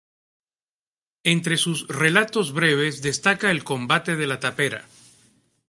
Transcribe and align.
Entre 1.23 1.57
sus 1.57 1.87
relatos 1.87 2.53
breves 2.53 3.03
destaca 3.03 3.51
El 3.51 3.63
combate 3.63 4.15
de 4.15 4.25
la 4.25 4.39
tapera. 4.39 4.85